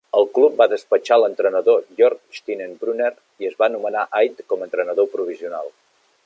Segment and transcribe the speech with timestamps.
[0.19, 3.11] El club va despatxar l'entrenador Jorg Stienebrunner
[3.45, 5.71] i es va nomenar Aide com a entrenador provisional.